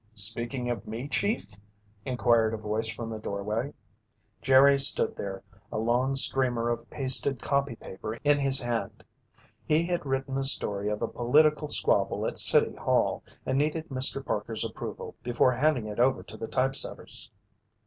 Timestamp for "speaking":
0.15-0.67